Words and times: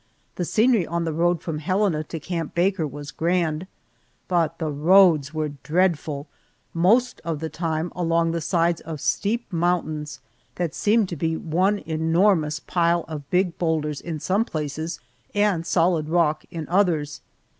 The 0.33 0.45
scenery 0.45 0.87
on 0.87 1.05
the 1.05 1.13
road 1.13 1.43
from 1.43 1.59
Helena 1.59 2.03
to 2.05 2.19
Camp 2.19 2.55
Baker 2.55 2.87
was 2.87 3.11
grand, 3.11 3.67
but 4.27 4.57
the 4.57 4.71
roads 4.71 5.31
were 5.31 5.49
dreadful, 5.61 6.25
most 6.73 7.21
of 7.23 7.39
the 7.39 7.49
time 7.51 7.91
along 7.95 8.31
the 8.31 8.41
sides 8.41 8.81
of 8.81 8.99
steep 8.99 9.53
mountains 9.53 10.19
that 10.55 10.73
seemed 10.73 11.07
to 11.09 11.15
be 11.15 11.37
one 11.37 11.77
enormous 11.85 12.59
pile 12.59 13.05
of 13.07 13.29
big 13.29 13.59
boulders 13.59 14.01
in 14.01 14.19
some 14.19 14.43
places 14.43 14.99
and 15.35 15.67
solid 15.67 16.09
rock 16.09 16.45
in 16.49 16.67
others. 16.67 17.21